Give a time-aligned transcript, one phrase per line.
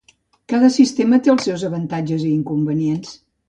[0.53, 3.17] Cada sistema té els seus avantatges i inconvenients.